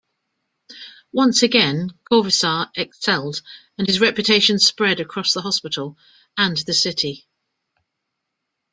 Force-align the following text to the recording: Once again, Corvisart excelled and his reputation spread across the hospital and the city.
Once 1.11 1.43
again, 1.43 1.91
Corvisart 2.11 2.69
excelled 2.73 3.39
and 3.77 3.85
his 3.85 3.99
reputation 4.01 4.57
spread 4.57 4.99
across 4.99 5.31
the 5.33 5.43
hospital 5.43 5.95
and 6.35 6.57
the 6.57 6.73
city. 6.73 7.27